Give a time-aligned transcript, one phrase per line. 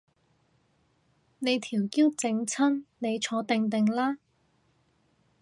[1.37, 4.17] 你條腰整親，你坐定定啦